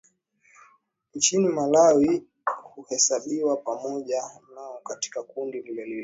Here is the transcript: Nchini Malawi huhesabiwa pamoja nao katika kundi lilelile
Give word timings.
Nchini 1.15 1.47
Malawi 1.49 2.23
huhesabiwa 2.53 3.57
pamoja 3.57 4.23
nao 4.55 4.79
katika 4.83 5.23
kundi 5.23 5.61
lilelile 5.61 5.99